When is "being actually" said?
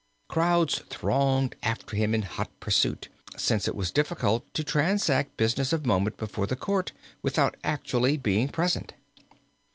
7.61-8.47